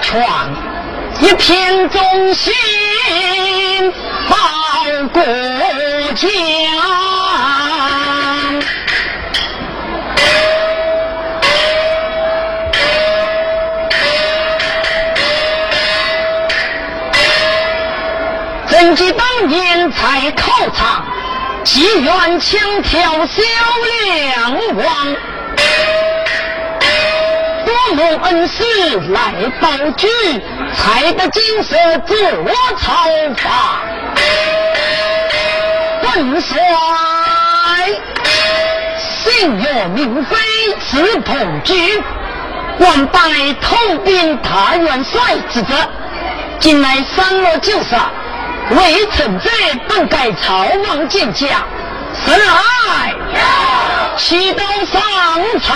[0.00, 0.26] 这张兵权，
[1.20, 2.52] 一片忠心
[4.28, 4.36] 报
[5.12, 5.22] 国
[6.14, 6.28] 家。
[18.68, 21.06] 正记当年在考场，
[21.62, 23.42] 机缘枪挑小
[24.06, 25.33] 梁王。
[27.94, 28.64] 蒙恩师
[29.10, 30.08] 来报举，
[30.74, 33.82] 才得金色自我操法。
[36.02, 36.58] 本帅
[38.98, 40.36] 姓岳名飞，
[40.90, 42.02] 字鹏举，
[42.78, 43.20] 官拜
[43.60, 45.72] 统兵大元帅之职。
[46.58, 48.10] 今来三落九杀，
[48.70, 49.48] 为臣者
[49.88, 51.64] 本该朝王见驾，
[52.26, 53.14] 生来
[54.16, 55.00] 启动上
[55.60, 55.74] 朝。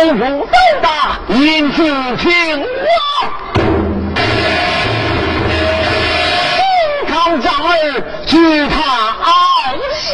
[0.00, 1.84] 后如斗大，因此
[2.16, 2.66] 听我。
[7.42, 7.72] 长儿
[8.26, 8.36] 举
[8.68, 8.74] 他
[9.22, 9.30] 傲
[10.00, 10.10] 上，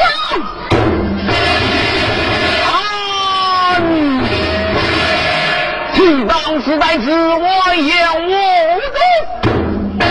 [2.66, 3.80] 安。
[5.94, 8.28] 替当时在自我也无
[8.92, 10.08] 动，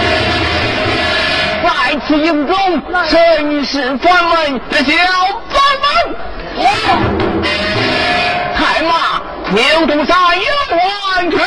[1.63, 1.69] 在
[2.07, 2.55] 此营中，
[3.07, 4.35] 甚是传闻
[4.69, 4.83] 的小
[5.49, 7.14] 子们。
[9.55, 11.37] 牛头山有万去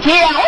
[0.00, 0.43] 臣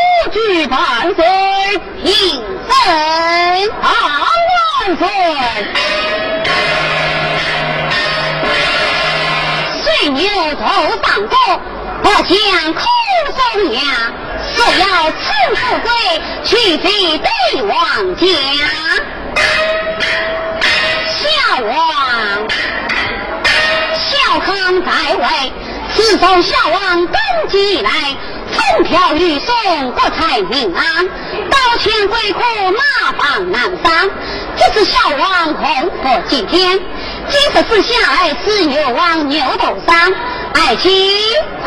[36.57, 36.81] 天，
[37.29, 40.11] 今日之下儿子又往牛头山，
[40.55, 40.91] 爱情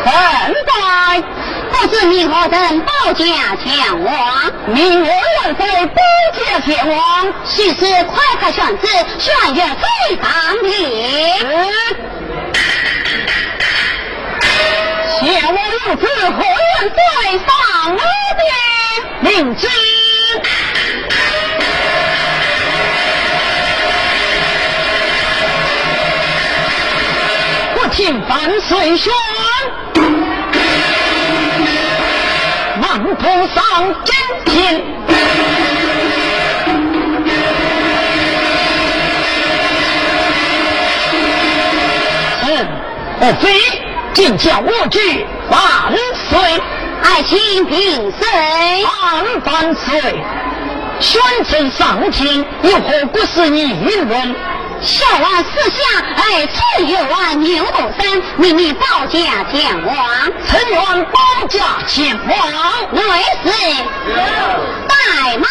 [0.02, 0.12] 存
[0.66, 1.22] 在，
[1.70, 3.24] 不知你何等保驾
[3.62, 4.52] 前往？
[4.66, 6.02] 明月万岁，保
[6.34, 7.32] 驾前往。
[7.46, 8.88] 须是快快选子，
[9.20, 9.76] 选元
[10.08, 10.68] 最当礼。
[15.20, 15.54] 前王
[15.86, 16.98] 有旨，何人在
[17.38, 17.46] 上
[17.92, 17.96] 我
[18.34, 18.42] 的
[19.30, 19.68] 领旨？
[28.00, 29.12] 我听万岁宣，
[32.80, 34.16] 万菩上真
[34.46, 34.82] 天。
[42.40, 42.66] 臣
[43.20, 43.52] 我非
[44.14, 45.60] 竟叫我去万
[46.30, 46.38] 岁，
[47.02, 48.26] 爱卿平岁，
[48.82, 50.00] 万万岁。
[51.00, 53.74] 宣臣上卿，有何不是议
[54.08, 54.34] 论？
[54.82, 55.78] 小王四下
[56.16, 59.96] 哎，自有啊牛头山，秘密保驾见王。
[60.46, 62.32] 臣愿保驾见王，
[62.92, 63.00] 为
[63.44, 63.50] 是
[64.88, 65.46] 拜马。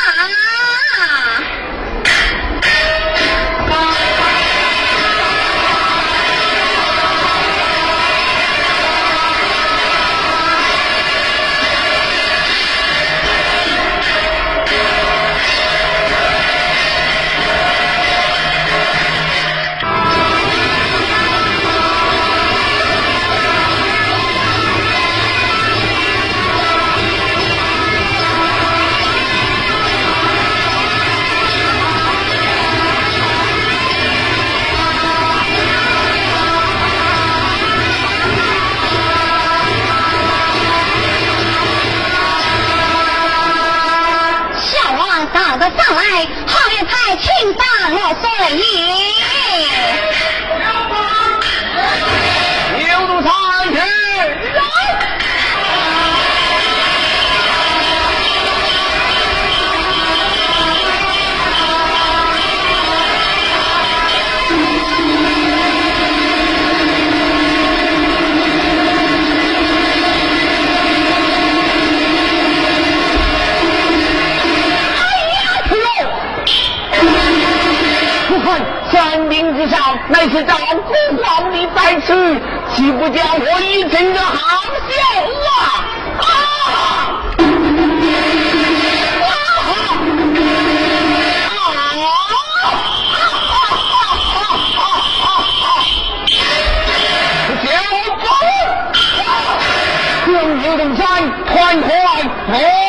[48.39, 49.38] 山
[80.27, 80.93] 之上，乃是赵国
[81.23, 82.35] 皇帝在此，
[82.75, 84.35] 岂不叫我一阵的好
[84.89, 84.93] 笑
[85.45, 85.49] 啊！
[86.19, 86.25] 啊！
[100.25, 101.05] 向牛洞山
[101.45, 101.87] 团团
[102.49, 102.88] 来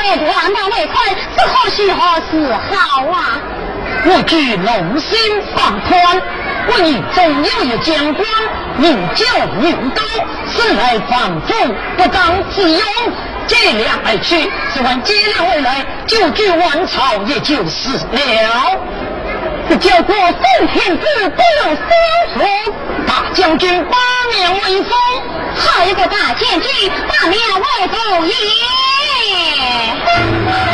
[0.00, 1.98] 山，却没王道为困，是何许何
[2.30, 3.38] 时好啊？
[4.06, 5.18] 我居龙心
[5.54, 6.22] 放宽，
[6.68, 8.26] 我以中有一将官，
[8.78, 9.26] 名叫
[9.60, 10.02] 牛刀，
[10.48, 12.80] 生来放纵，不当自用。
[13.46, 18.78] 借粮而去，只管借粮回来，救居王朝也就是了。
[19.68, 21.82] 这叫做宋天子不有消
[22.32, 22.40] 除，
[23.08, 23.98] 大将军八
[24.32, 24.96] 面威风，
[25.56, 28.34] 好一个大将军，八面威风也。
[29.10, 30.69] 来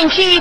[0.00, 0.39] 进去，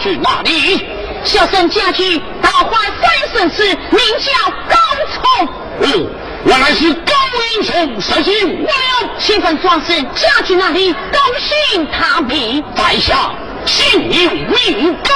[0.00, 0.86] 家居哪里？
[1.24, 4.76] 小生家居大花三圣寺，名叫高
[5.12, 5.46] 聪。
[5.80, 6.10] 哦，
[6.44, 7.12] 原来是高
[7.54, 9.10] 英雄，小心我了。
[9.18, 10.92] 请问壮士家居哪里？
[10.92, 12.64] 高姓他名？
[12.74, 13.32] 在下
[13.66, 15.10] 姓牛名高。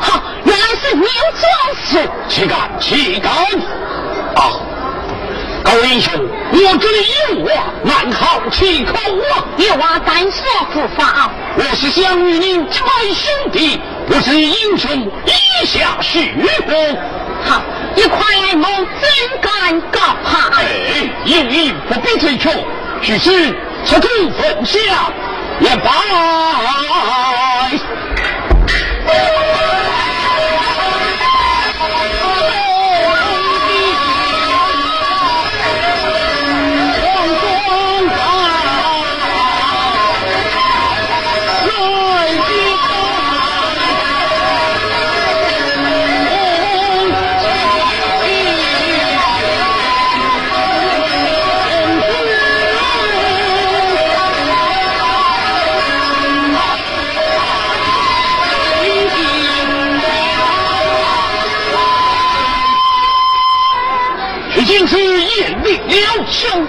[0.00, 1.08] 哈，原来是牛
[1.40, 2.10] 壮士。
[2.28, 3.32] 岂敢岂敢！
[4.36, 4.60] 啊！
[5.62, 6.12] 高英雄，
[6.52, 9.44] 我这里有话难好其口啊！
[9.58, 11.30] 有话但说不法。
[11.56, 13.78] 我是想与您结拜兄弟，
[14.10, 14.90] 不知英雄
[15.24, 16.34] 以下许
[16.66, 16.74] 何？
[17.44, 17.62] 好，
[17.94, 18.18] 一块
[18.48, 19.08] 来谋，怎
[19.40, 20.50] 敢告他？
[20.58, 22.50] 哎，有意不必追求，
[23.00, 23.50] 许是
[23.84, 24.78] 出口分下，
[25.60, 25.90] 也罢。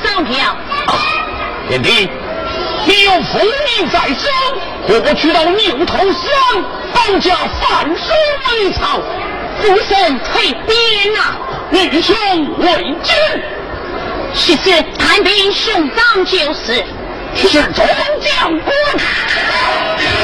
[0.04, 0.58] 了，兄长了。
[1.70, 2.10] 贤弟，
[2.86, 4.30] 你有父命在身，
[4.88, 8.16] 何去到牛头山保家反水
[8.64, 9.00] 为草？
[9.62, 11.38] 父神退边呐！
[11.70, 12.16] 女兄
[12.58, 13.16] 为君，
[14.34, 16.84] 其实谈兵兄长就是，
[17.36, 17.86] 是中
[18.20, 18.76] 将官，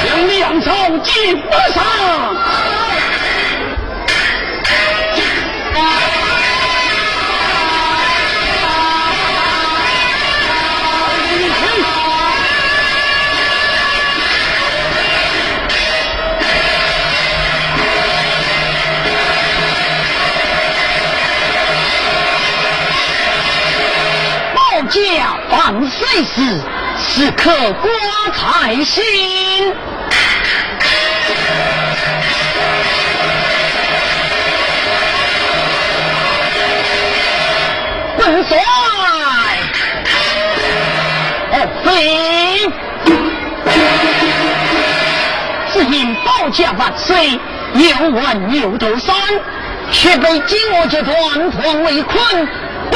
[0.04, 0.72] 将粮草
[1.04, 1.84] 进不上。
[25.06, 26.60] 家防水时，
[26.98, 27.90] 时刻挂
[28.34, 29.04] 在心。
[38.18, 38.58] 本帅，
[41.52, 42.72] 岳飞，
[45.72, 47.40] 只因保家万岁，
[47.74, 49.16] 又闻牛头山，
[49.92, 52.48] 却被金我这断团围困。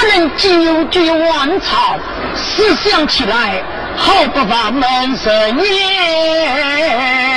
[0.02, 0.50] 不能久
[0.86, 1.96] 居王朝，
[2.36, 3.62] 思想起来，
[3.96, 7.31] 好不把门神也。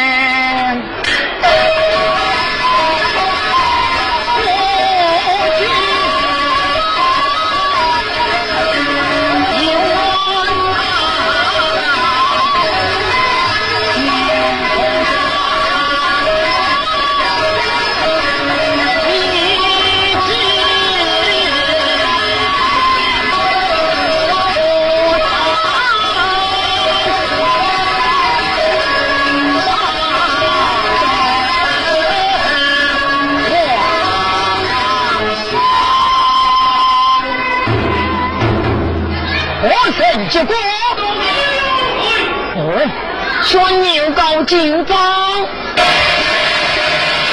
[44.45, 44.95] 牛高进方，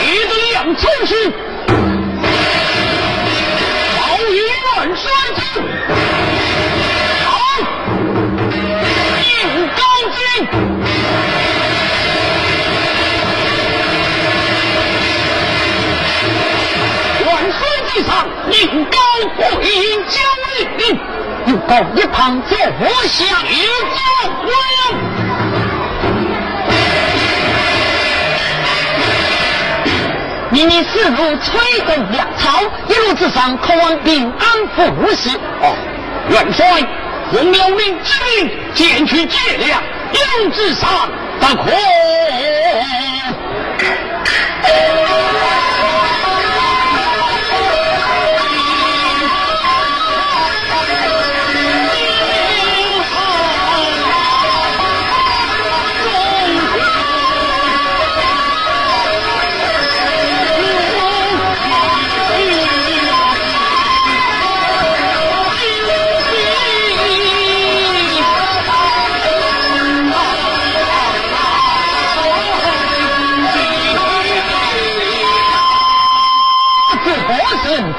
[0.05, 1.13] 一个两出去，
[3.99, 4.39] 好一
[4.77, 5.03] 万帅
[5.35, 5.39] 子，
[7.25, 7.29] 好，
[9.17, 9.27] 牛
[9.75, 9.81] 高
[10.15, 10.19] 进，
[17.25, 18.09] 万岁之上，
[18.49, 18.55] 牛
[18.89, 18.95] 高
[19.35, 19.39] 回
[20.07, 20.15] 将
[20.77, 20.89] 令。
[21.47, 22.57] 又高一旁坐
[23.07, 23.97] 下，一坐
[24.45, 24.47] 回
[30.53, 35.29] 你你四路催动粮草，一路之上渴望平安富实。
[35.61, 35.75] 哦，
[36.29, 36.65] 元帅
[37.31, 41.09] 奉了命之命，减去借粮，一路之上
[41.39, 41.71] 不可。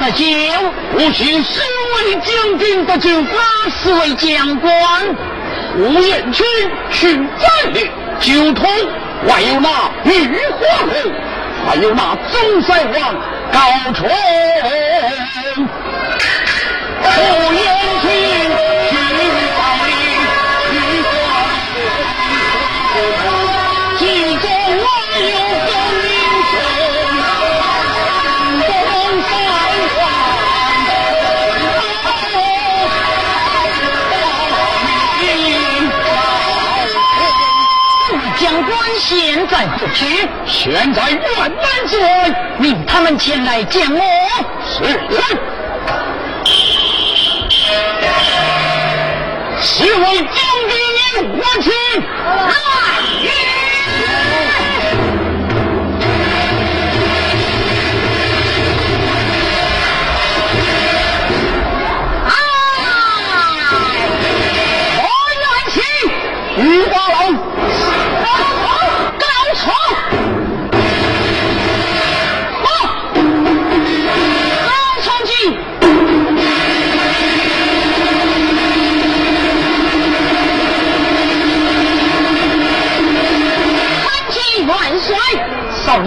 [0.02, 0.24] 得救，
[0.94, 1.60] 我请十
[1.94, 3.38] 位将军得救，八
[3.70, 4.72] 十位将官。
[5.78, 6.44] 吴彦清
[6.90, 7.88] 去战略
[8.18, 8.68] 九通，
[9.28, 10.92] 还有那玉花楼，
[11.64, 13.14] 还有那中山王
[13.52, 13.60] 高
[13.94, 14.10] 淳，
[17.04, 17.81] 吴彦
[39.04, 44.00] 现在不去，现在远难之外，命他们前来见我。
[44.64, 44.78] 是。
[49.60, 50.24] 是为将
[50.68, 51.70] 军你我去。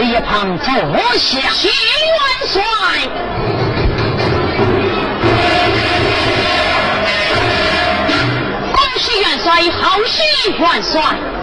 [0.06, 0.72] 一旁坐
[1.18, 1.74] 下，谢元
[2.48, 2.62] 帅。
[8.72, 10.22] 恭喜元帅，好喜
[10.60, 11.02] 元帅。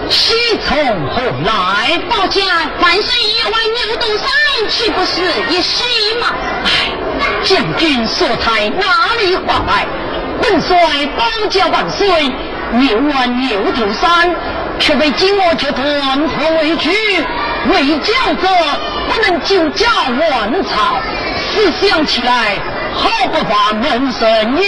[0.08, 0.76] 喜从
[1.08, 1.98] 何来？
[2.08, 2.40] 报家
[2.80, 4.28] 万岁爷为牛斗山，
[4.68, 5.82] 岂不是一喜
[6.20, 6.28] 吗？
[6.64, 6.92] 唉，
[7.42, 8.86] 将军所猜哪
[9.18, 9.86] 里话来？
[10.40, 10.76] 本帅
[11.16, 12.06] 保家万岁，
[12.72, 14.32] 牛万牛头山，
[14.78, 16.90] 却被金我却断何为惧？
[17.70, 18.48] 为将者
[19.08, 21.00] 不能救驾乱朝，
[21.52, 22.56] 思想起来
[22.92, 24.64] 好不发门生也。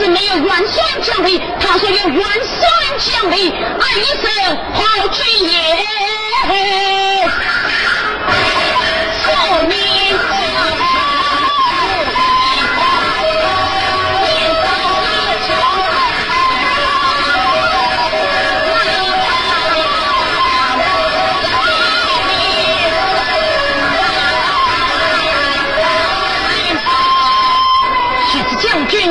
[0.00, 5.60] 是没有元帅降礼，他说有元帅降礼，俺一声好军爷，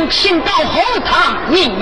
[0.10, 1.80] 请到后堂饮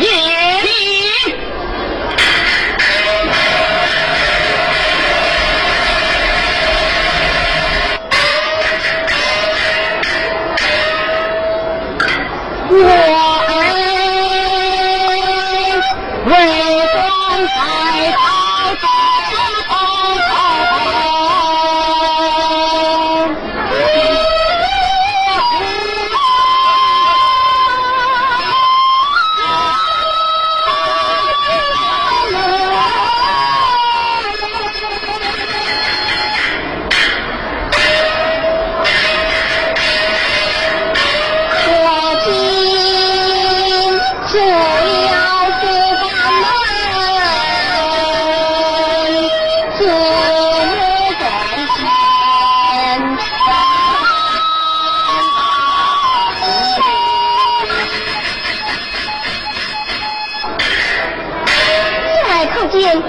[62.80, 63.02] 宴。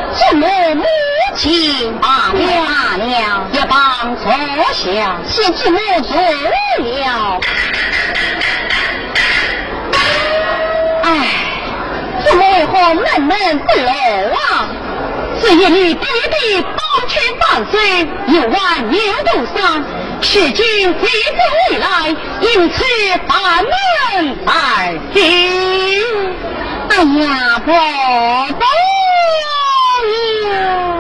[5.24, 7.40] 谢继母做了，
[11.04, 11.07] 哎，
[12.24, 13.88] 父母为何闷闷不乐
[14.35, 14.68] 啊？
[15.40, 17.78] 是因你爹爹保全万岁，
[18.26, 19.85] 又玩牛头山，
[20.20, 21.38] 使君回不
[21.70, 21.87] 未来，
[22.40, 22.76] 因此
[23.28, 23.70] 把门
[24.46, 24.50] 而
[25.14, 25.18] 进。
[26.90, 27.72] 哎呀，伯
[28.59, 28.66] 伯
[30.68, 30.97] Yeah.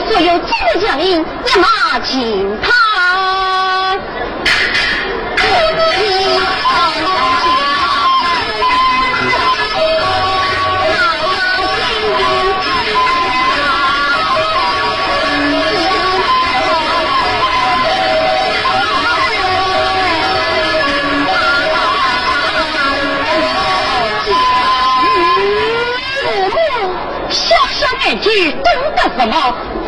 [0.00, 2.53] 所有精锐将领一马进。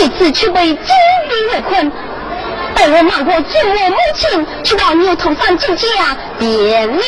[0.00, 0.76] 这次却被金
[1.28, 1.92] 兵围困。
[2.74, 7.02] 待我瞒过祖母母亲，去到牛头山进家，变了。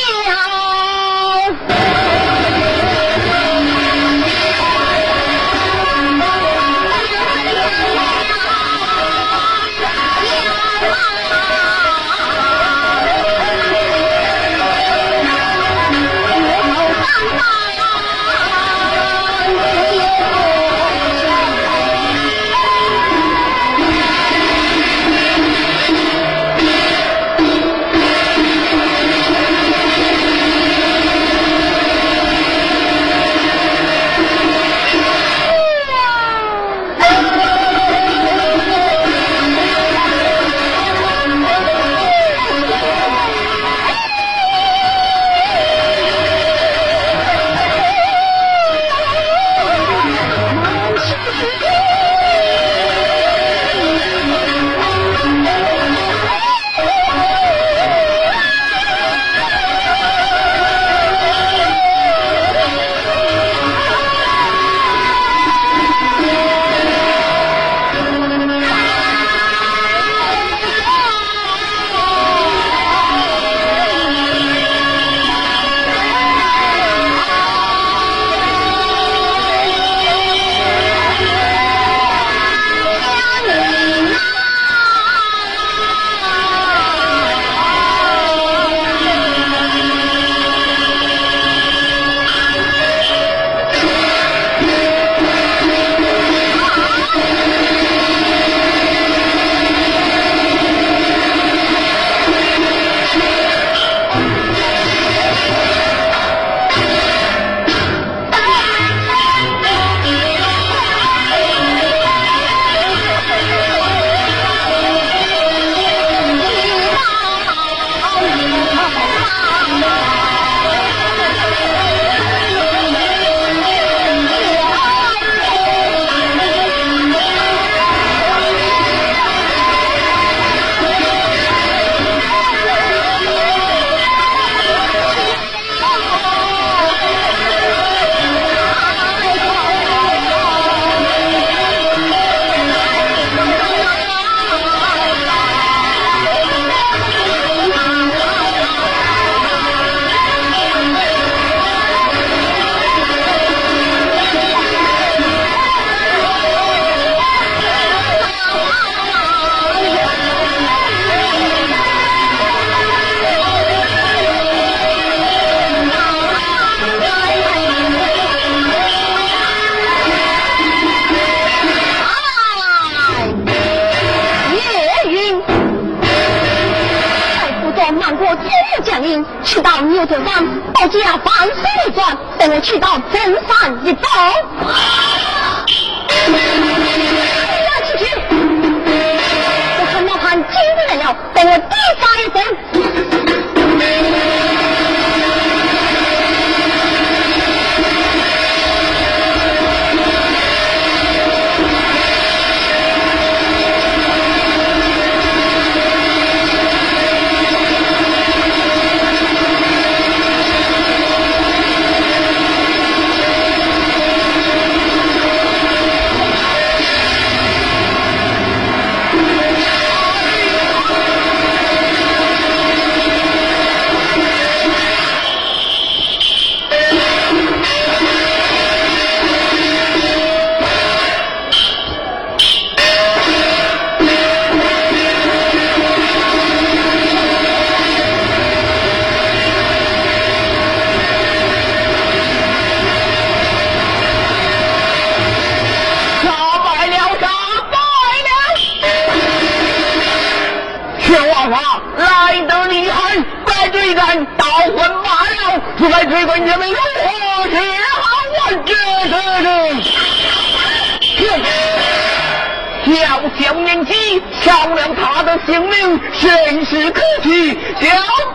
[265.47, 267.59] 性命，甚是可惜。
[267.81, 267.87] 小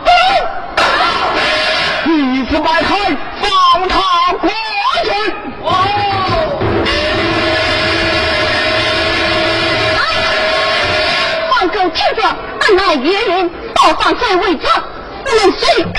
[0.04, 0.10] 子，
[2.10, 4.50] 一次摆开，放他过
[5.04, 5.10] 去。
[11.50, 12.22] 放狗听着，
[12.60, 14.70] 俺乃越人，倒放谁为证？
[15.24, 15.92] 无论谁干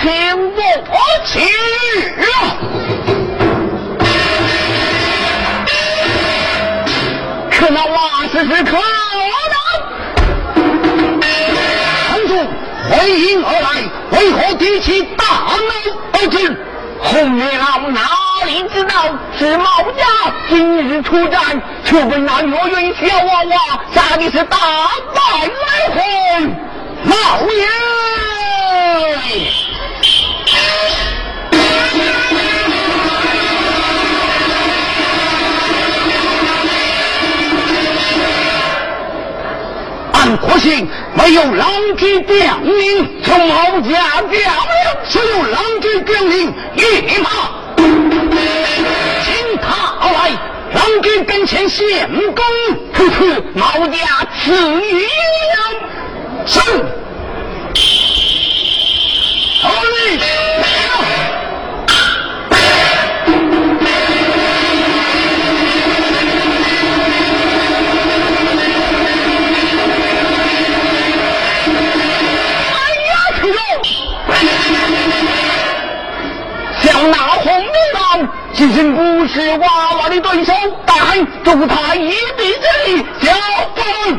[0.00, 0.60] 听不
[1.24, 1.40] 起。
[7.50, 9.56] 可那瓦斯是可的，
[12.08, 12.32] 城主
[12.90, 13.66] 回营而来，
[14.10, 15.60] 为何提起大刀
[16.12, 16.56] 而进？
[16.98, 18.00] 红月老哪
[18.46, 18.94] 里知道
[19.38, 24.56] 是毛家今日出战，却被那岳云小娃娃杀的是大
[25.14, 25.96] 败来回。
[27.04, 27.85] 老爷。
[40.38, 47.30] 国姓没有郎君表明，从毛家表领，只有郎君表领一马，
[49.22, 50.30] 请他而来，
[50.72, 52.44] 郎君跟前献功，
[52.94, 53.24] 处处
[53.54, 53.98] 毛家
[54.42, 55.08] 赐予优
[55.54, 56.46] 良。
[78.56, 79.66] 其实不是娃
[79.98, 80.52] 娃的对手，
[80.86, 80.96] 但
[81.44, 83.30] 祝他一臂之力，小
[83.74, 84.18] 风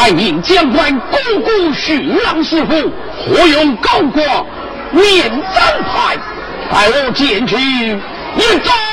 [0.00, 2.90] 卖命将官公公徐郎师傅，
[3.28, 4.22] 何用高挂
[4.92, 6.16] 免战牌？
[6.72, 8.89] 待我前去一招。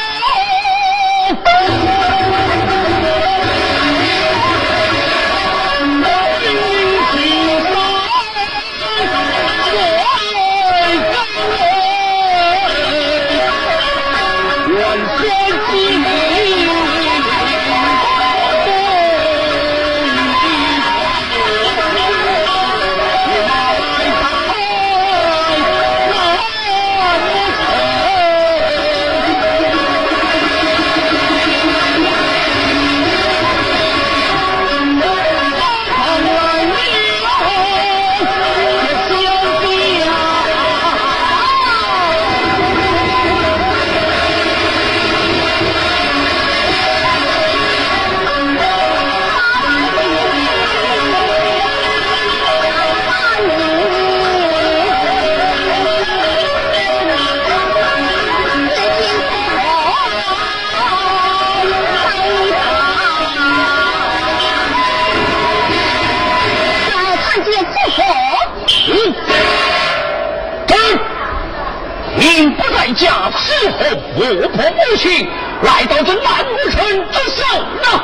[74.87, 75.27] 我婆母亲
[75.63, 76.79] 来到这南武城
[77.11, 78.03] 之上呢，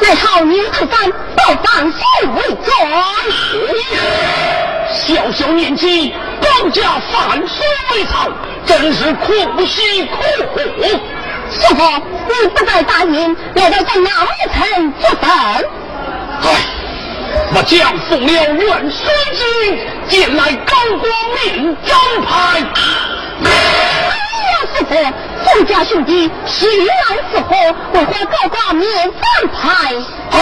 [0.00, 2.00] 来讨女子三报当先
[2.34, 2.68] 为庄。
[4.90, 8.28] 小小年纪，高家反水为草，
[8.66, 9.32] 真是苦
[9.64, 10.16] 兮苦
[10.54, 10.60] 苦。
[11.50, 11.82] 师傅，
[12.28, 15.30] 你不该答应来到这南武城作等。
[16.42, 16.46] 唉，
[17.54, 19.78] 我将奉了元帅之命，
[20.08, 21.94] 前来高光面招
[22.26, 22.62] 牌。
[23.44, 24.94] 哎呀师傅，
[25.54, 27.54] 宋家兄弟徐兰似火，
[27.92, 29.94] 为何高挂免战牌？
[30.30, 30.38] 唉，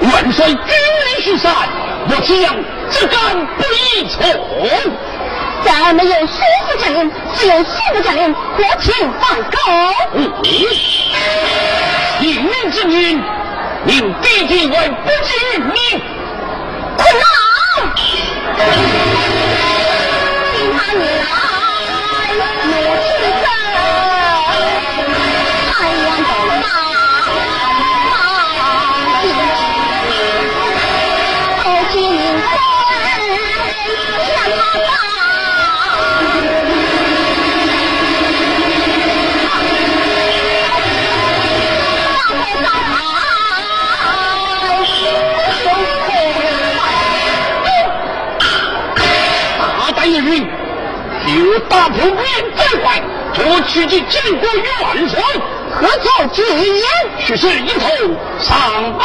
[0.00, 1.52] 元帅军令疏散，
[2.08, 2.54] 我将
[2.90, 4.20] 只敢不依从。
[5.64, 6.34] 再没有叔
[6.68, 9.56] 父将领，只有师父将领，何情放狗？
[12.20, 13.22] 一命之命，
[13.86, 16.00] 令弟弟为不知命。
[16.96, 17.24] 困难，
[20.52, 21.53] 听他你来。
[51.74, 52.24] 大破面
[52.56, 53.02] 在怀，
[53.36, 55.20] 我取其建国元帅，
[55.72, 56.84] 何作之言？
[57.18, 57.88] 许是一头
[58.38, 58.56] 上
[58.96, 59.04] 报。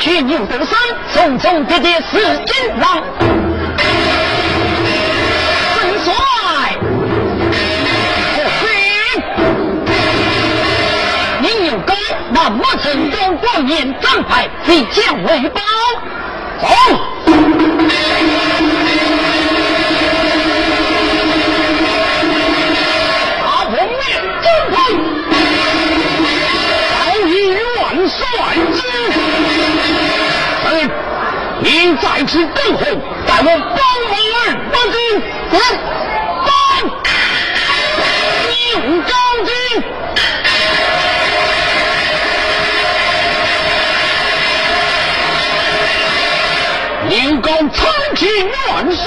[0.00, 0.78] 去牛头山，
[1.12, 3.04] 重重叠叠是金狼
[5.76, 6.14] 真帅，
[8.34, 8.66] 不行！
[11.42, 11.94] 你有高，
[12.32, 15.60] 那么成功过年战牌，必将为宝。
[31.90, 32.84] 您在此等候，
[33.26, 33.76] 待我帮
[34.06, 34.94] 忙儿把军。
[36.46, 36.48] 帮
[38.46, 38.54] 牛
[39.02, 39.12] 高
[39.44, 39.50] 军，
[47.08, 47.76] 牛高参
[48.14, 48.54] 见元
[48.94, 49.02] 帅。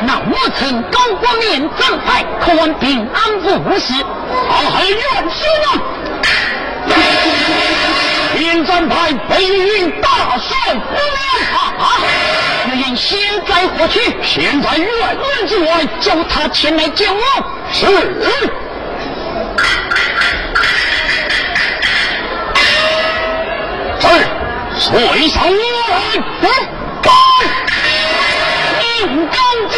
[0.00, 3.92] 那我曾高过面战牌，可望平安无事。
[4.48, 5.70] 啊，还元帅啊！
[8.34, 9.12] 天战派。
[9.28, 11.00] 北云大帅不了
[11.52, 11.54] 他。
[12.66, 14.16] 岳云现在何去？
[14.22, 17.20] 现在远远之外，叫他前来见我。
[17.72, 17.86] 是。
[24.00, 24.06] 是，
[24.78, 25.52] 随上我
[25.90, 26.46] 来。
[27.02, 27.12] 干！
[28.80, 29.36] 硬刚
[29.68, 29.76] 劲。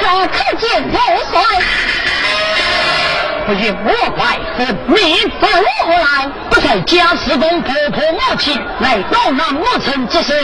[0.00, 0.96] 这可见元
[1.32, 1.45] 帅。
[3.46, 4.94] 不因我拜分你
[5.40, 5.48] 本
[5.84, 6.28] 何来？
[6.50, 10.36] 不在家事中婆婆母亲来到那母城之身，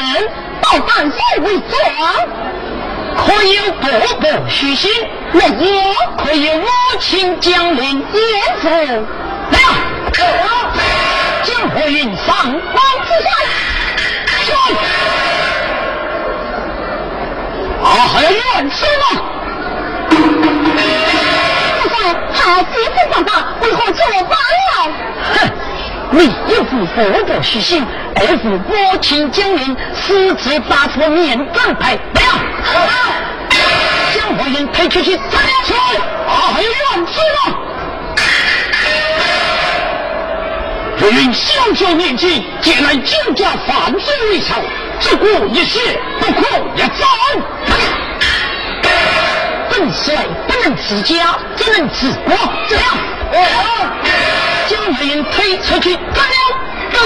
[0.61, 1.72] 报办谁为状？
[3.16, 3.90] 可有伯
[4.20, 4.88] 伯虚心？
[5.32, 5.50] 没有。
[6.16, 6.68] 可有母
[7.00, 8.68] 亲将领严父？
[9.50, 9.66] 来啊！
[11.42, 13.26] 江河云上王子帅，
[14.44, 14.55] 帅！
[17.82, 17.84] 啊，
[18.14, 19.05] 还要怨气吗？
[22.34, 24.38] 他几次长大，为何叫我搬
[24.68, 24.90] 来？
[25.34, 25.50] 哼！
[26.10, 27.86] 你一副伯伯虚心，
[28.16, 33.14] 二副母亲将领，私自打破面正派，来啊！
[34.14, 35.78] 将火焰推出去，站起来！
[36.28, 37.58] 啊，还有冤屈吗？
[40.98, 44.54] 若云小小年纪，借来酒家犯罪为仇，
[45.00, 45.80] 只顾一事，
[46.20, 46.40] 不可
[46.76, 48.01] 一战。
[49.72, 50.14] 本帅
[50.46, 52.30] 不能自家，只能自我。
[52.68, 52.86] 怎样？
[54.68, 56.36] 将人推出去，干了！
[56.92, 57.00] 干！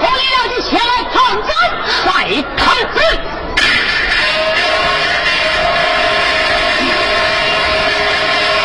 [0.00, 1.14] 我要你前来抗
[1.46, 1.52] 战，
[2.04, 2.06] 快
[2.56, 2.98] 抗战！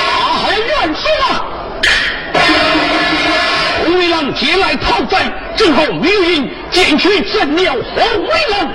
[0.07, 1.23] 啊，还冤屈吗？
[3.83, 5.29] 红卫郎前来讨债。
[5.63, 8.73] 今后，命运见去真了红卫郎，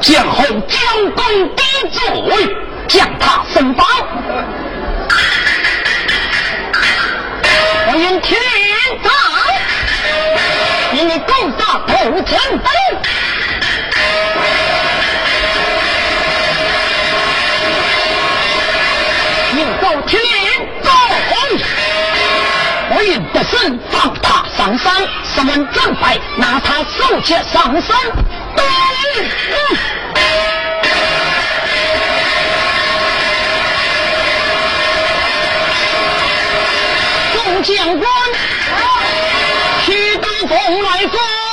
[0.00, 1.62] 将后将功抵
[1.92, 2.02] 罪，
[2.88, 3.86] 将他升榜。
[7.86, 8.36] 欢迎天
[9.00, 9.08] 在，
[10.90, 11.94] 你攻打土
[12.24, 12.70] 城堡，
[19.52, 20.20] 你到天
[20.82, 20.90] 在，
[22.90, 24.47] 我应不胜放他。
[24.58, 24.92] 上山。
[25.24, 27.96] 十万战败，拿他手切上山。
[37.34, 38.10] 众将官，
[39.86, 41.47] 启刀锋来攻。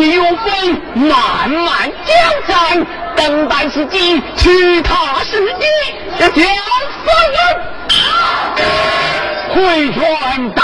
[0.00, 2.14] 日，岳飞慢慢交
[2.48, 2.86] 战，
[3.16, 5.66] 等待时机，去他时机
[6.18, 6.42] 要交
[7.04, 7.40] 死人，
[9.54, 10.62] 回转大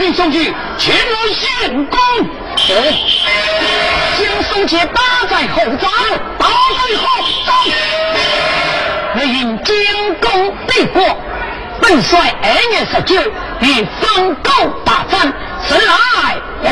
[0.00, 0.44] 命送去，
[0.78, 1.98] 前来献功。
[4.16, 5.92] 将宋杰打在后方，
[6.38, 7.04] 打在后
[7.44, 7.54] 帐。
[9.12, 9.74] 我因将
[10.22, 11.04] 功立过，
[11.82, 13.20] 本帅二月十九
[13.60, 14.50] 与方狗
[14.86, 15.30] 大战，
[15.68, 16.40] 此来？
[16.62, 16.70] 有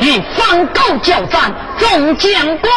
[0.00, 2.72] 与方狗交战，众将官，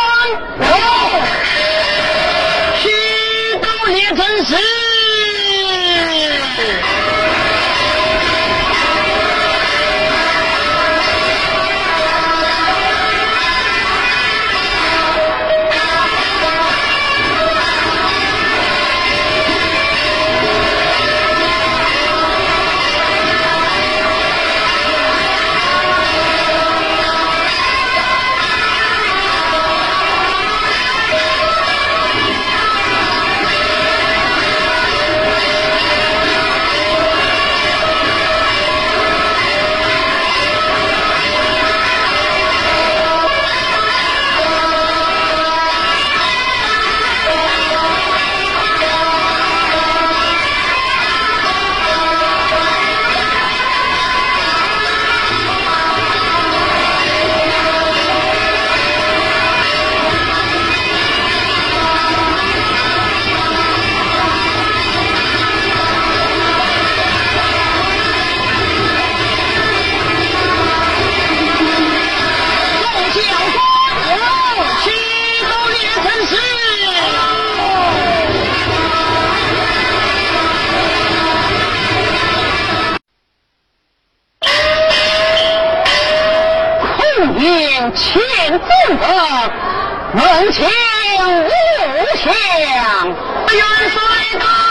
[93.89, 94.70] 上来，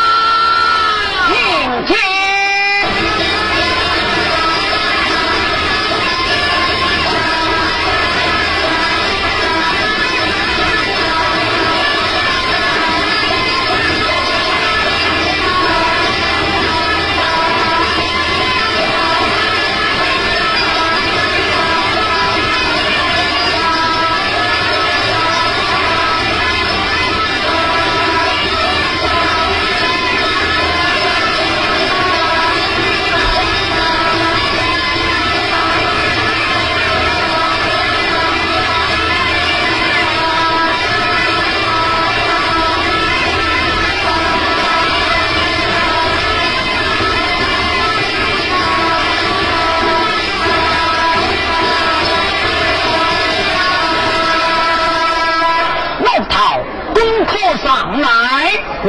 [58.83, 58.89] 我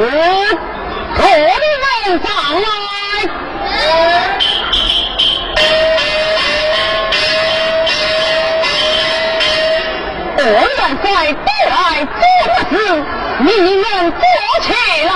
[1.14, 2.26] 可能上
[2.62, 2.66] 来。
[10.38, 10.50] 二元
[11.02, 12.16] 帅带来做
[12.70, 12.72] 事，
[13.40, 14.22] 你们做
[14.62, 14.68] 起
[15.04, 15.10] 来。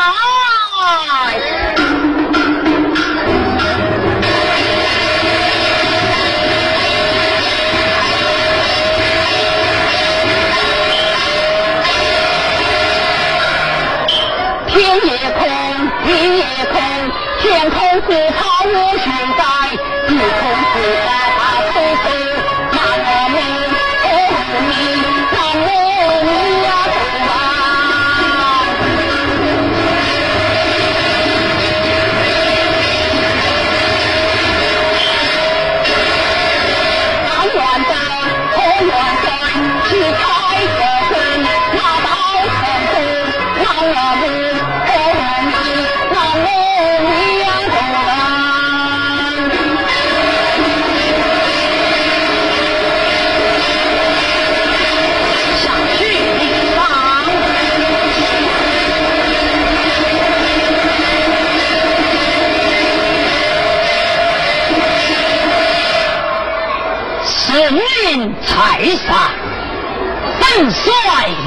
[70.57, 70.91] 本帅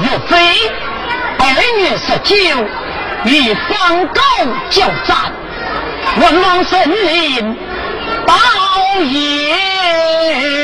[0.04, 0.36] 岳飞，
[1.40, 1.44] 二
[1.80, 2.36] 月十九
[3.24, 4.22] 与方高
[4.70, 5.32] 交战，
[6.20, 7.58] 文王神灵
[8.24, 8.34] 保
[9.02, 10.59] 佑。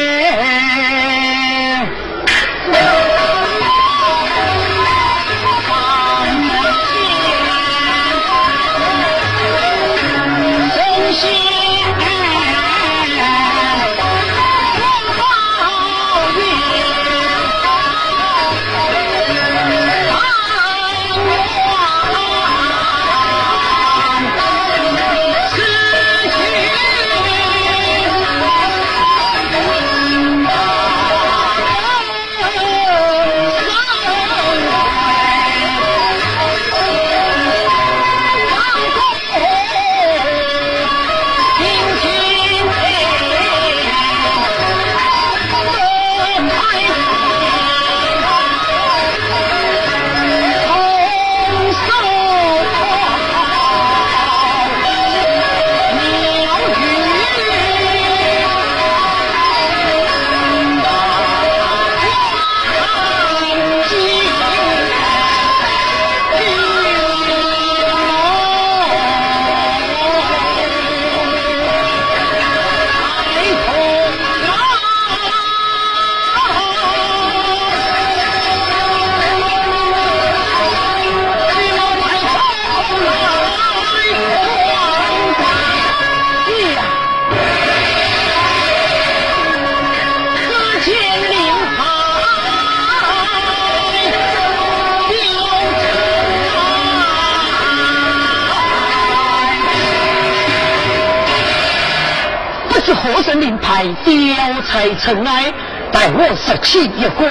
[103.07, 104.15] 何人令牌雕
[104.63, 105.53] 才尘埃，
[105.93, 107.27] 待我拾起一关。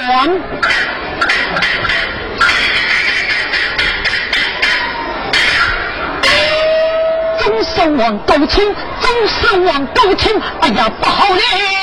[7.38, 11.75] 中山王高清，中山王高清，哎呀，不好了！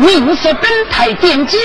[0.00, 1.60] 明色本台点将，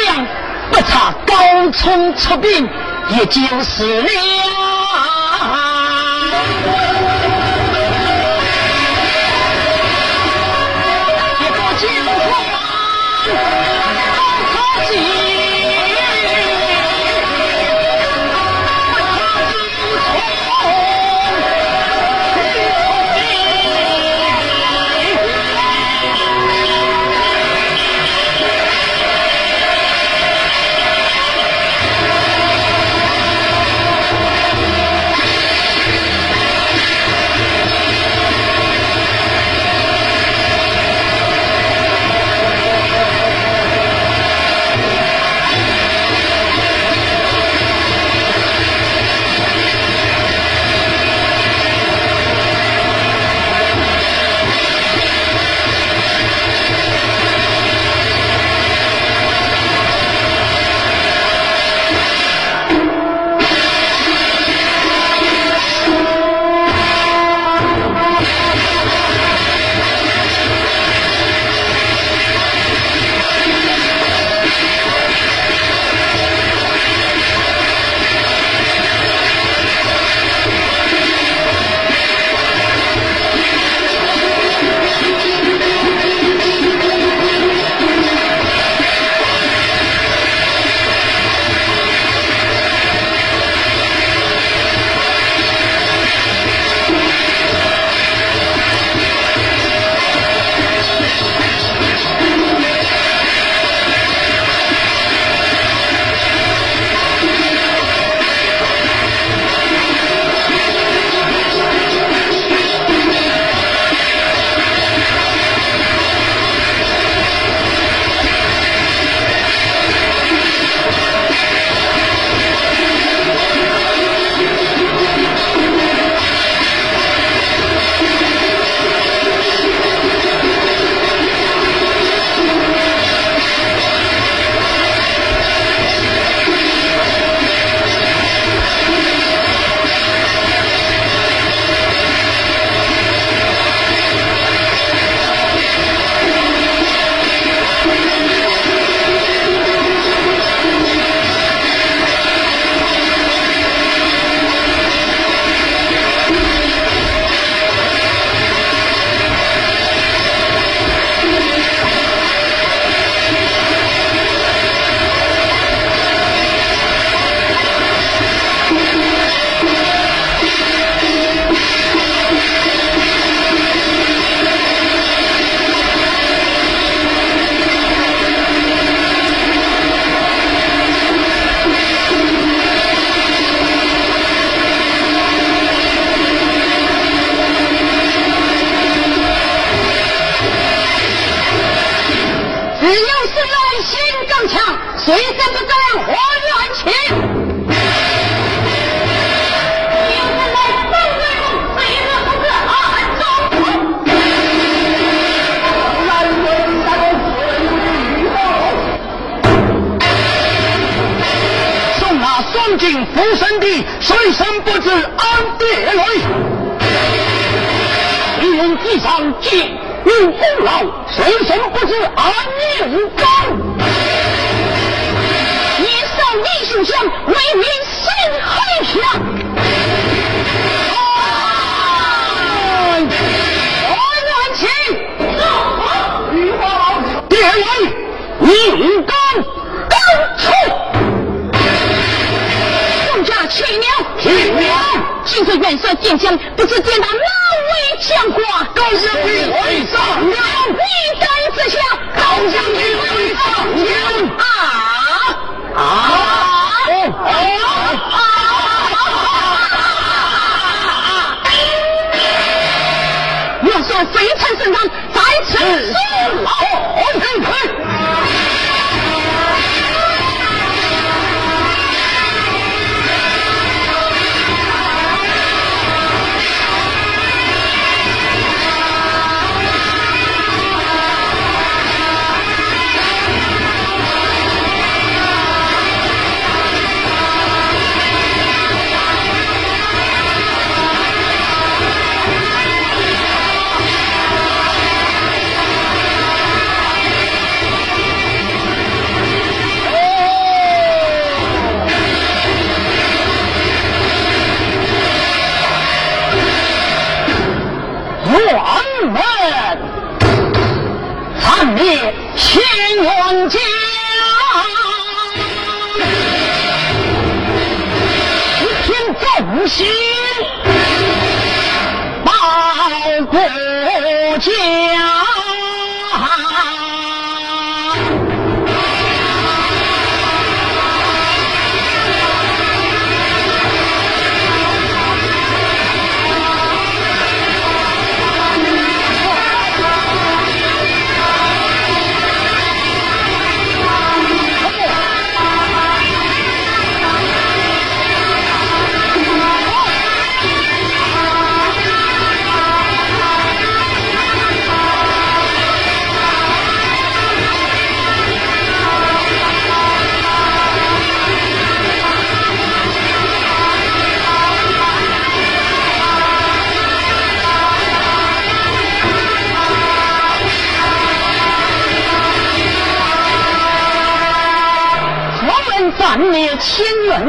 [0.70, 2.70] 不差高冲出兵，
[3.18, 4.10] 也就是了。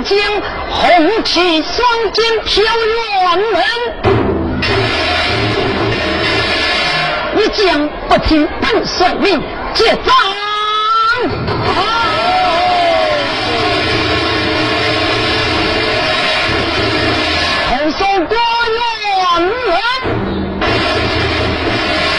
[0.03, 2.63] 千元将，红旗双肩飘
[3.25, 3.63] 辕门。
[7.37, 9.43] 一将不听本帅命，
[9.75, 10.15] 接斩。
[17.69, 18.37] 后手过
[18.77, 19.75] 辕门，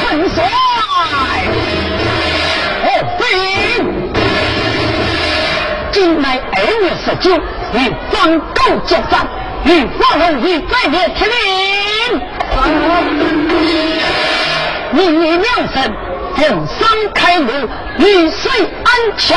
[0.04, 0.36] 本帅
[2.84, 2.86] 何
[3.18, 3.22] 必？
[5.92, 7.26] 今乃二月十九，
[7.74, 9.28] 与方斗结战，
[9.66, 11.36] 与方龙与再灭天灵。
[14.94, 15.94] 李妙神，
[16.36, 16.78] 逢山
[17.14, 17.52] 开路，
[18.00, 18.52] 遇水
[18.84, 19.36] 安桥。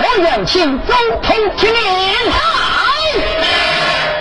[0.00, 1.78] 我愿请总统听令。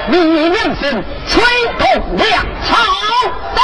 [0.10, 1.44] 李良神，吹
[1.78, 1.86] 动
[2.18, 2.28] 粮
[2.68, 2.97] 仓。
[3.24, 3.62] 得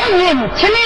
[0.00, 0.85] 我迎亲令，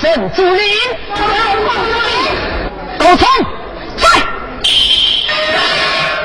[0.00, 0.64] 何神之灵？
[2.98, 3.18] 冲，
[3.98, 4.08] 在，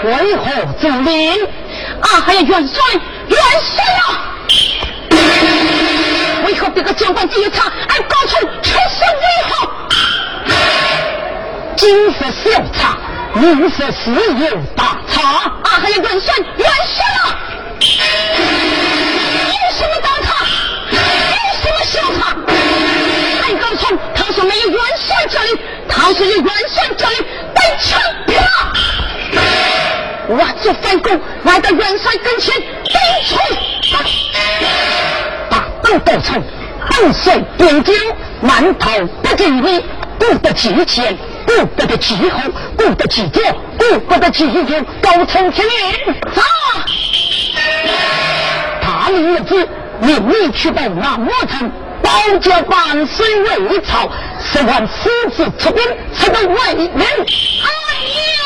[0.03, 0.43] 为何
[0.79, 1.43] 阻临？
[1.99, 2.81] 啊，还有元帅，
[3.27, 4.07] 元帅啊！
[6.45, 9.67] 为何别个将官只有他，而高冲却是为何？
[11.75, 12.97] 今是小差，
[13.33, 15.21] 明是事有大差。
[15.63, 17.03] 啊，还有元帅，元帅
[26.05, 27.15] 里，他说有元帅这里，
[27.55, 28.33] 被枪毙
[30.27, 32.95] 我做反攻，来到元帅跟前，兵
[33.27, 33.35] 出
[35.49, 36.43] 大刀斗冲，
[36.89, 37.95] 奔水边疆，
[38.41, 38.91] 难逃
[39.23, 39.83] 不经意，
[40.19, 42.39] 不得其前，不得的其后，
[42.77, 43.41] 不得其左，
[44.07, 44.63] 不得其右，
[45.01, 46.41] 高冲天云，走！
[48.81, 49.67] 他领儿子，
[50.01, 54.09] 命你去到南摩城，包家万岁为朝，
[54.51, 55.83] 十万私自出兵，
[56.13, 57.01] 出到为人。
[57.01, 57.67] 哎
[58.15, 58.44] 呀！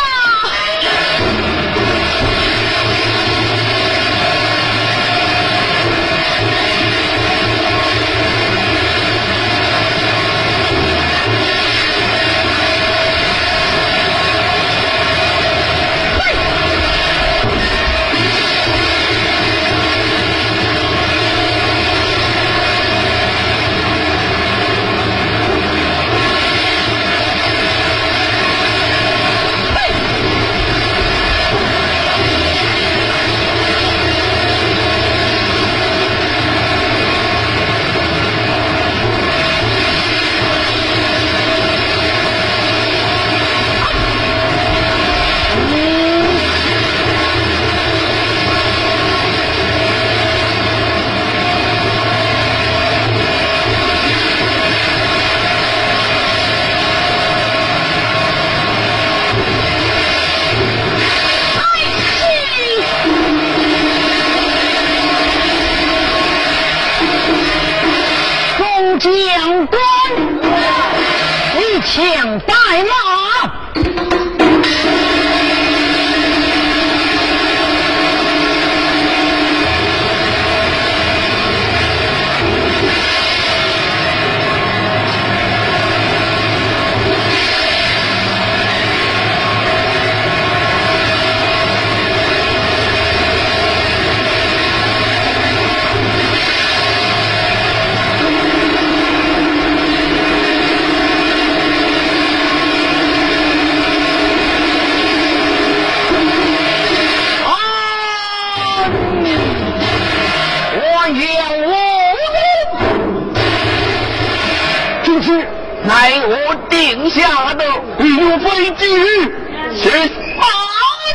[118.60, 119.32] 岳飞之日，
[119.74, 119.90] 是
[120.36, 120.46] 马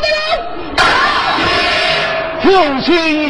[0.01, 0.07] 的。
[2.43, 2.47] 父
[2.81, 3.24] 亲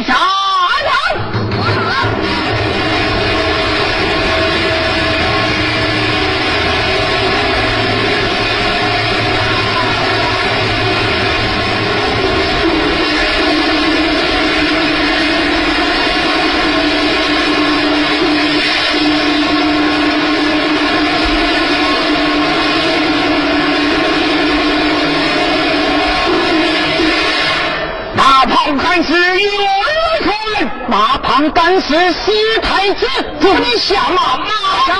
[31.35, 32.31] 马旁干是西
[32.61, 33.05] 太子，
[33.41, 34.45] 祝你下马马
[34.87, 34.95] 上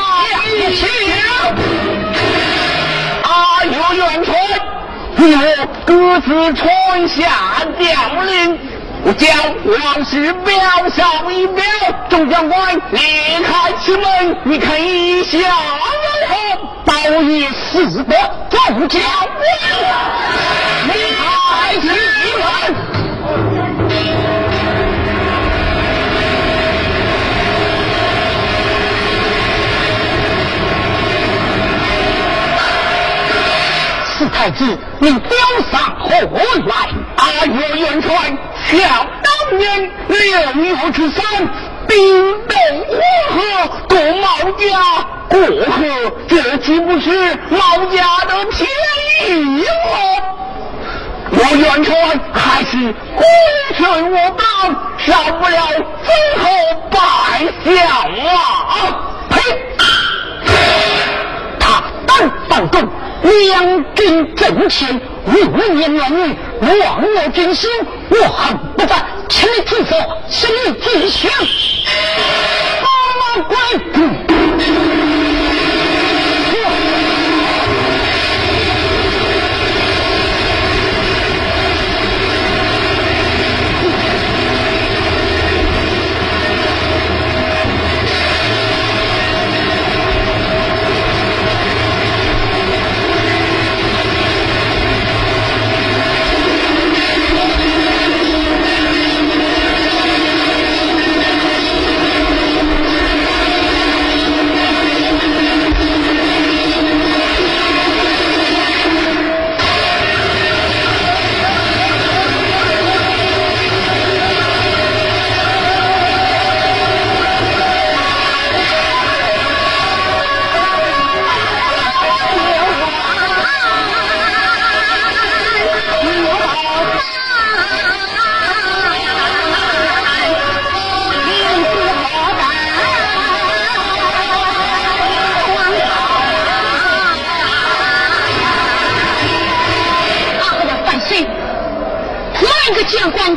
[0.52, 0.86] 一起。
[3.24, 4.36] 啊，岳元帅，
[5.18, 7.24] 我各自传下
[7.80, 8.60] 将令，
[9.06, 9.30] 我将
[9.66, 10.54] 王氏表
[10.90, 11.64] 上一表，
[12.10, 13.00] 众将官离
[13.42, 15.46] 开此门，你看一下如
[16.28, 16.36] 何？
[16.84, 18.14] 报以四德，
[18.50, 19.42] 众将官
[20.88, 21.88] 离开此
[34.36, 35.32] 太子，你表
[35.72, 36.10] 上何
[36.68, 36.76] 来？
[37.16, 38.14] 阿岳元帅，
[38.66, 40.18] 想当年六
[40.62, 41.26] 月之三，
[41.88, 41.98] 兵
[42.46, 42.56] 动
[42.90, 43.00] 黄
[43.32, 43.40] 河
[43.88, 44.68] 过毛家，
[45.30, 45.40] 过
[45.72, 45.80] 河，
[46.28, 48.68] 这岂不是毛家的天
[49.26, 49.66] 意吗？
[51.32, 51.96] 我元帅
[52.34, 53.26] 还是归
[53.78, 55.66] 顺我党，少不了
[56.04, 56.14] 最
[56.44, 56.46] 后
[56.92, 56.98] 拜
[57.64, 57.74] 相
[58.28, 58.70] 啊！
[59.30, 59.36] 呸！
[61.58, 62.86] 他胆反共。
[63.26, 65.32] 两军阵前，无
[65.80, 67.70] 言乱女，亡我军心，
[68.10, 68.94] 我恨不得
[69.30, 69.96] 请你出手，
[70.30, 71.32] 请你举枪，
[72.82, 72.88] 把
[73.20, 75.05] 马关。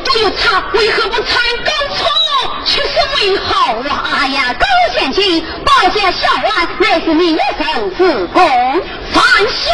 [0.01, 2.07] 都有差，为何不参高错？
[2.65, 4.19] 却是为好啊！
[4.21, 9.69] 哎呀，高贤卿，保家小安乃是你一生之功，万岁！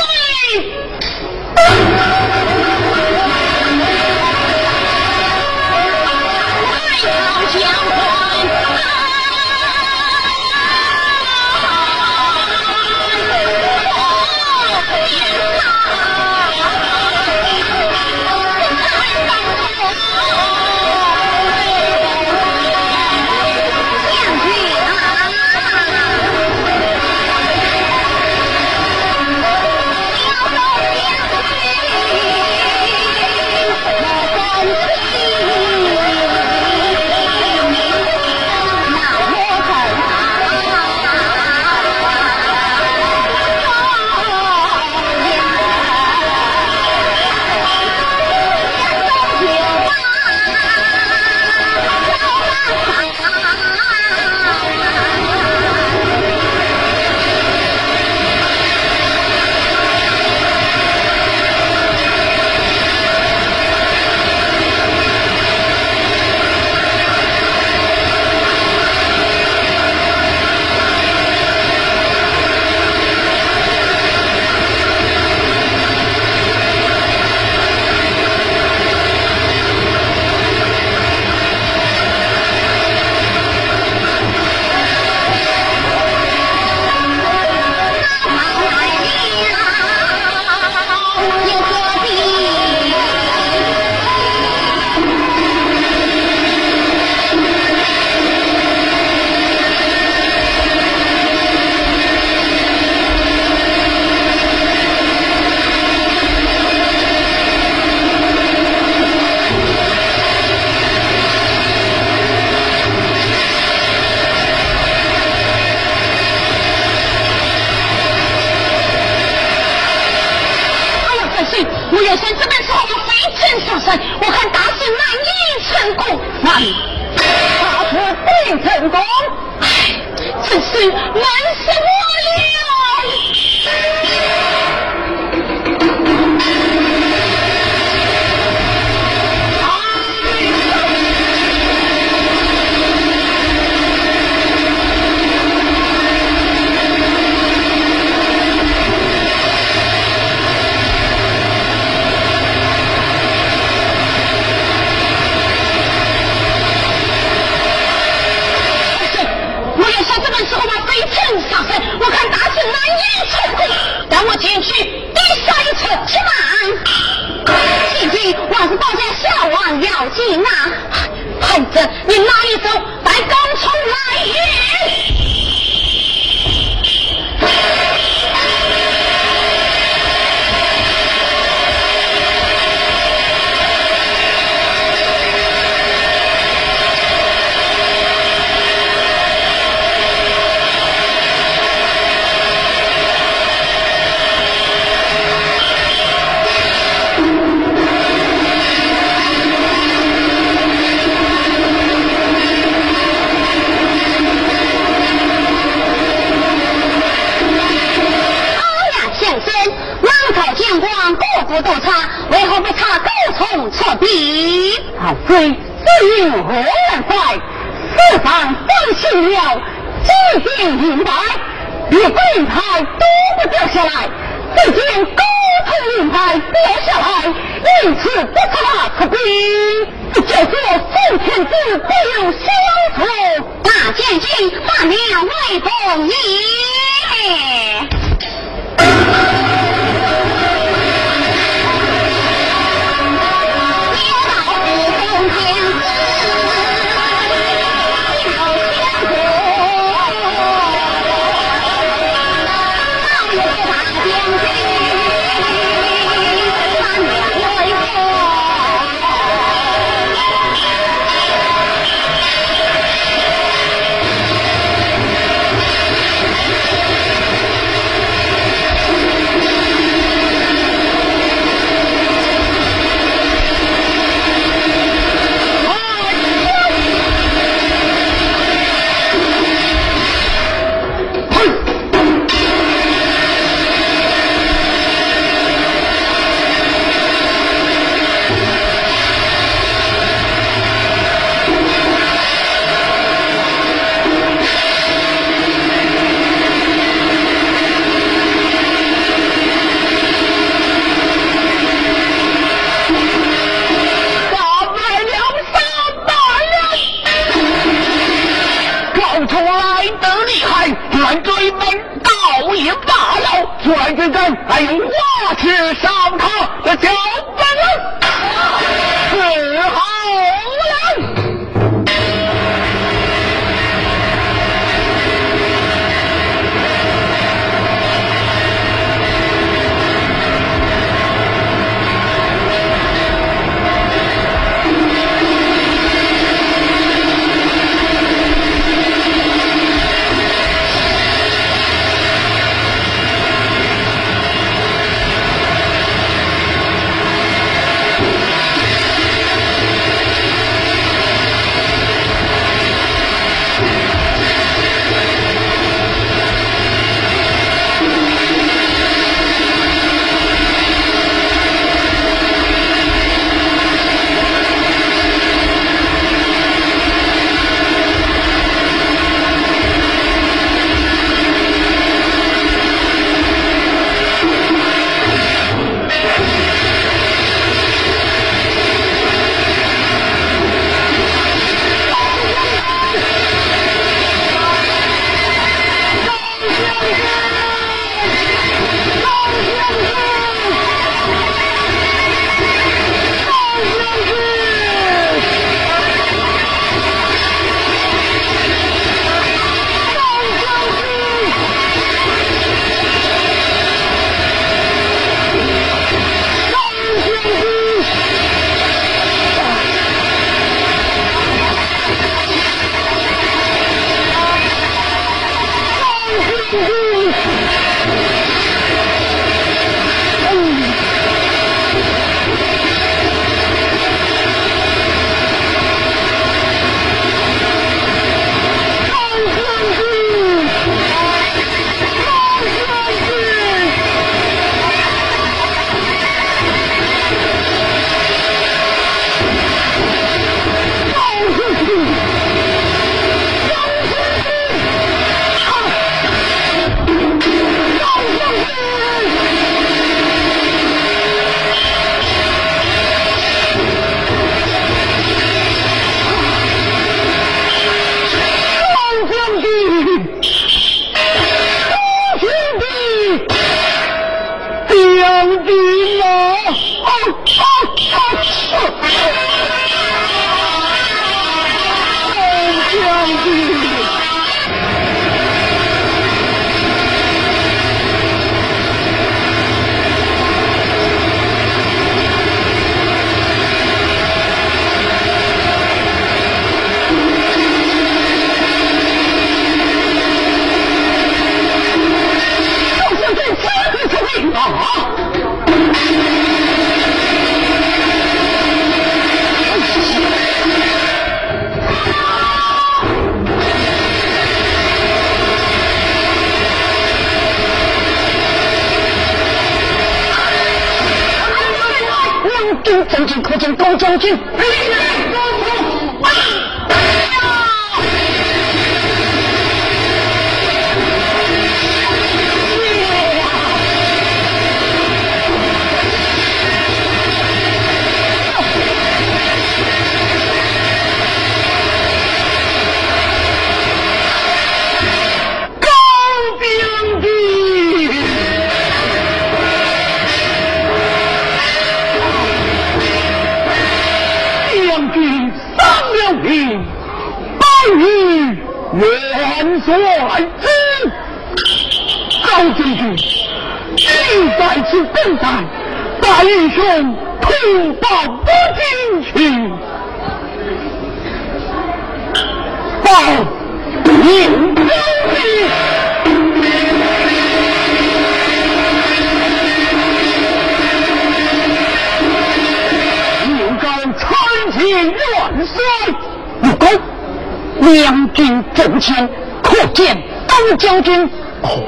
[578.54, 579.08] 两军阵前，
[579.42, 581.04] 可见高将军。
[581.42, 581.62] 哦，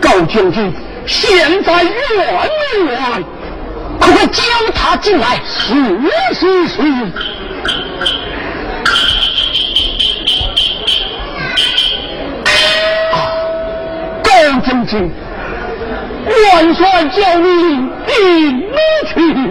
[0.00, 0.72] 高将军
[1.06, 1.92] 现在院
[2.86, 3.22] 外，
[3.98, 4.42] 快快叫
[4.74, 5.40] 他进来。
[5.46, 5.74] 是
[6.34, 6.78] 是是。
[14.22, 15.10] 高将军，
[16.26, 18.62] 元帅叫你进
[19.14, 19.47] 去。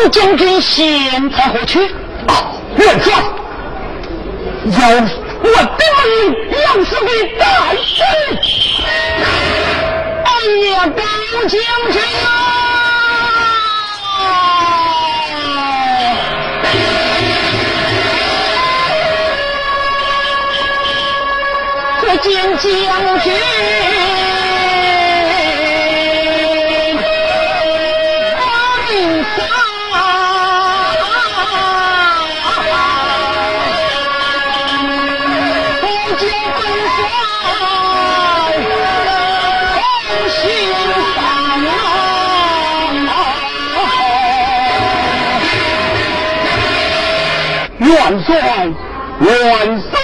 [0.00, 1.78] 本将军现在何去？
[1.78, 3.12] 元帅，
[4.64, 4.88] 要
[5.42, 7.44] 我的命要是给大
[7.74, 8.02] 师。
[10.24, 10.28] 哎
[10.70, 11.02] 呀，高
[11.48, 11.52] 将
[11.92, 12.26] 军啊！
[22.00, 22.64] 可见将
[23.20, 23.28] 军。
[47.90, 48.68] 元帅，
[49.18, 49.99] 元帅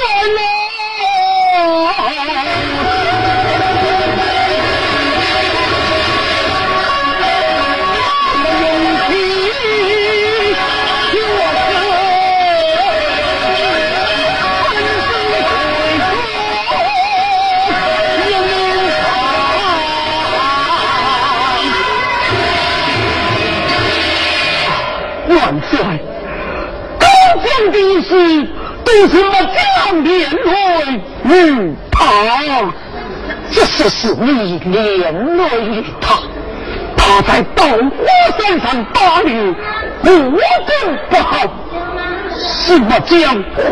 [28.16, 28.48] 讲的是
[28.84, 31.98] 都是我将连累于他，
[33.50, 36.18] 这是是你连累于他。
[36.96, 37.78] 他在刀火
[38.38, 39.54] 山上打你，
[40.02, 41.38] 我功不好，
[42.38, 43.62] 是我将花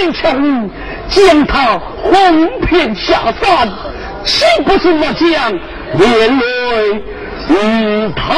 [0.00, 0.70] 言巧语
[1.08, 3.68] 将他哄骗下山，
[4.24, 5.52] 岂不是我将
[5.94, 6.44] 连累
[7.48, 8.36] 于他？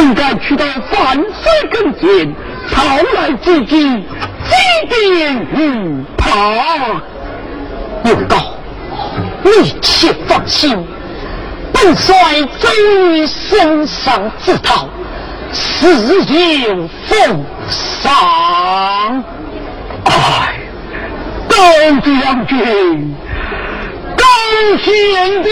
[0.00, 2.34] 应该去到范水跟前，
[2.72, 4.56] 讨来自己几
[4.88, 6.26] 点于他。
[8.04, 8.54] 有道，
[9.42, 9.50] 你
[9.82, 10.86] 且放心，
[11.72, 12.14] 本帅
[12.58, 14.88] 终于身上自讨，
[15.52, 19.22] 死有奉上。
[20.04, 20.60] 哎，
[21.46, 21.56] 高
[22.02, 23.14] 将军，
[24.16, 24.24] 高
[24.82, 25.50] 贤弟。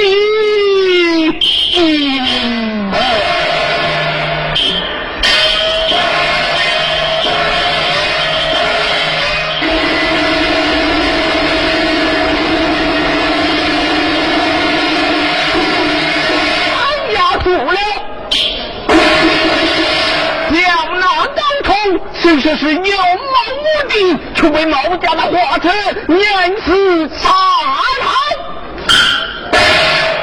[22.41, 25.69] 说是有谋无敌，却被毛家的花车
[26.07, 28.13] 碾死杀害。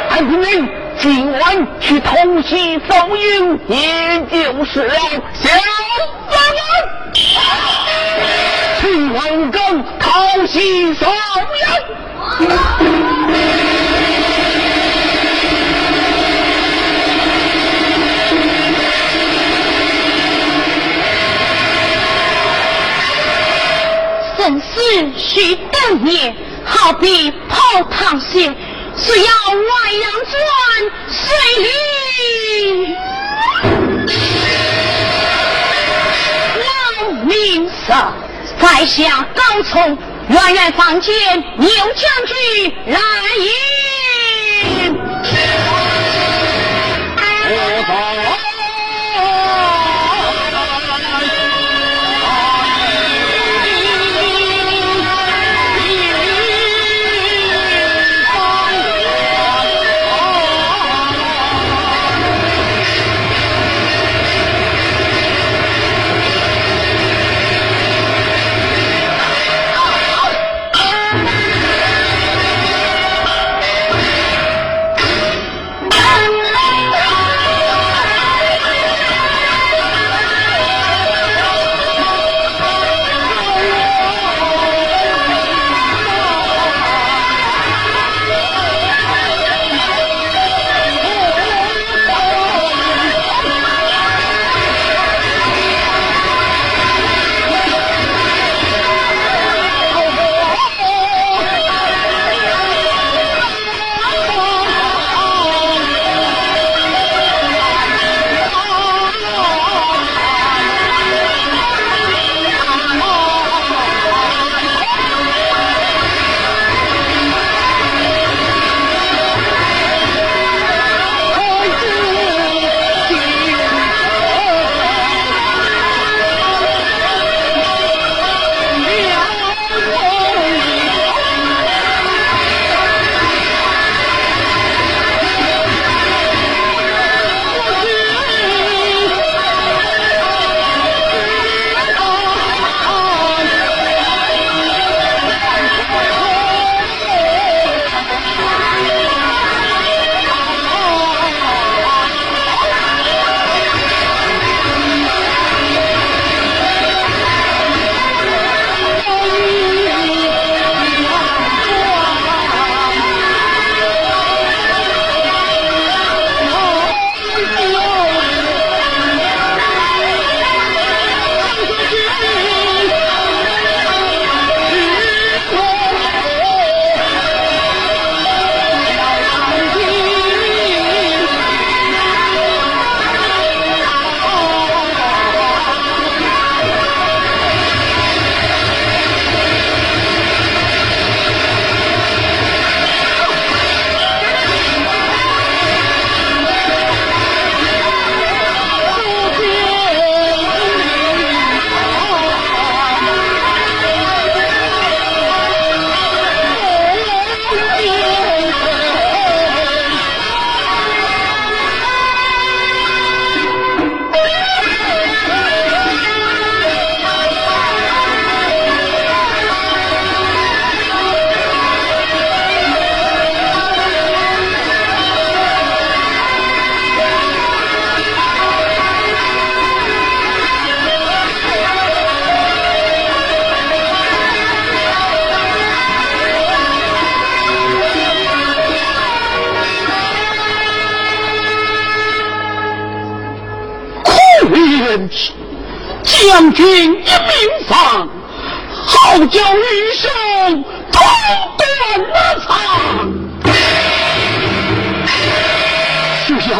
[0.09, 0.85] 还不能。
[0.97, 4.95] 今晚去偷袭风云，也就是了。
[5.33, 5.49] 小
[6.29, 7.19] 子们，
[8.79, 9.59] 去王岗
[9.99, 11.13] 偷袭风
[12.39, 13.74] 云。
[24.45, 24.79] 生死
[25.17, 28.55] 须等也，好比泡汤蟹。
[28.95, 30.37] 只要外人转
[31.09, 31.25] 水
[31.63, 31.67] 里，
[36.59, 37.73] 老命色
[38.61, 39.97] 在下高崇，
[40.29, 41.11] 远远房间
[41.57, 42.35] 牛将军
[42.85, 42.99] 来
[43.39, 43.74] 迎。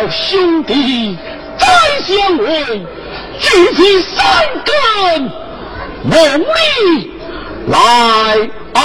[0.09, 1.17] 兄弟
[1.57, 1.65] 再
[2.01, 2.45] 相会，
[3.39, 4.25] 举起三
[4.63, 4.73] 根
[6.03, 7.11] 猛力
[7.67, 7.77] 来
[8.73, 8.81] 啊！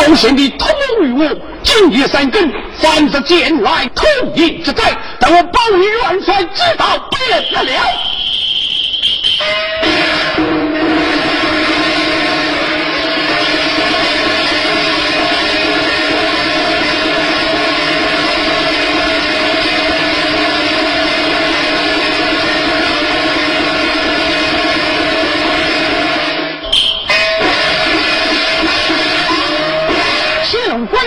[0.00, 0.68] 高贤的通
[1.02, 1.28] 与我
[1.62, 7.70] 今夜三更，反着剑来偷营之灾，但我保你元帅知道变了了。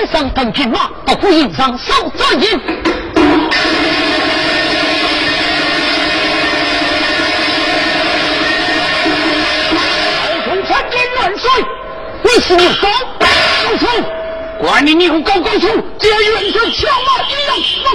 [0.06, 2.60] 上等军马，不顾营上守着营。
[9.74, 9.80] 高
[10.46, 11.50] 通传军元帅，
[12.24, 12.88] 你是牛高
[13.20, 13.26] 高
[13.78, 13.88] 处，
[14.60, 15.68] 管你牛高高处，
[15.98, 17.86] 只要元帅枪马一样放。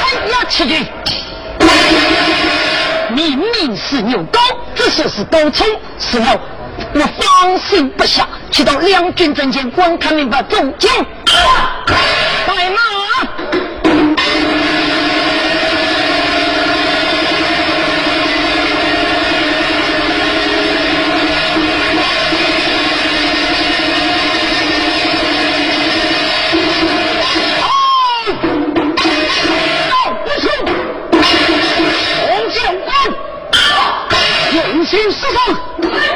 [0.00, 0.72] 哎呀，七弟，
[3.10, 4.40] 明明是牛高。
[4.84, 5.66] 只说是高冲，
[5.98, 6.38] 事后
[6.92, 10.94] 我放心不下，去到两军阵前观看明白中将。
[34.94, 36.13] 请释放。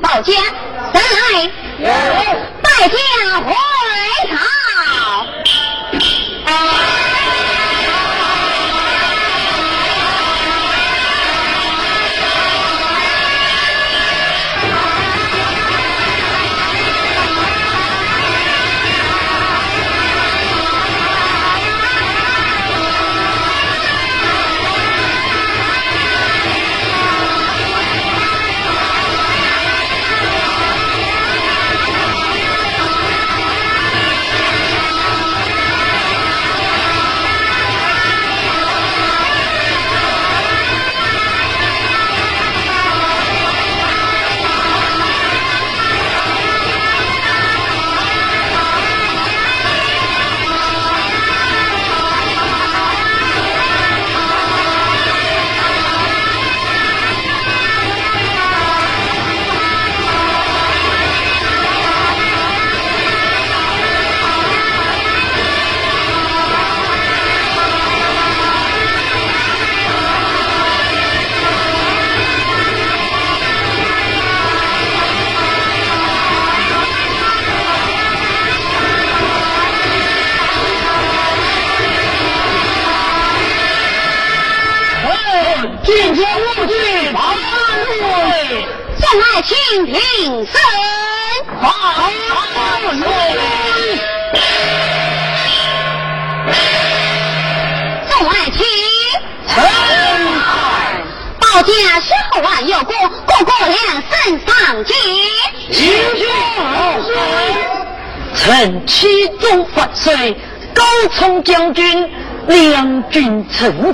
[0.00, 0.32] 报家，
[0.92, 1.02] 三
[1.80, 1.90] 来
[2.62, 2.98] 拜见
[3.44, 3.71] 皇。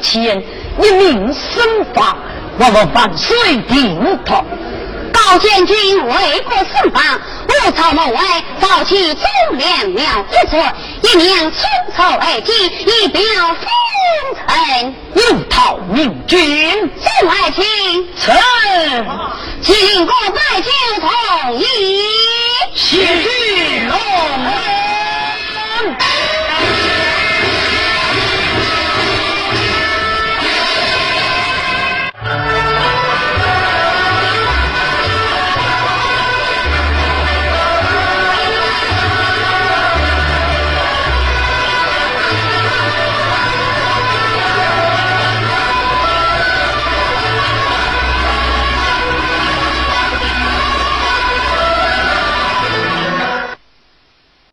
[0.00, 0.42] 前
[0.80, 2.16] 一命身发，
[2.58, 3.36] 我们万岁
[3.68, 4.42] 定他。
[5.12, 5.76] 高将军
[6.06, 8.18] 为国身方，我朝某位
[8.60, 10.58] 早起忠良庙一座，
[11.02, 11.60] 一年春
[11.94, 12.52] 草二季，
[12.86, 13.66] 一表风
[14.46, 14.94] 尘。
[15.14, 18.36] 又讨明君，朕爱卿，臣
[19.60, 21.64] 经过拜见同意。
[22.74, 23.37] 谢。